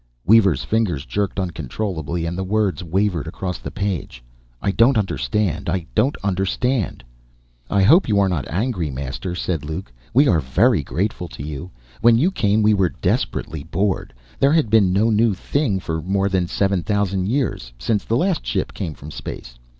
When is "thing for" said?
15.35-16.01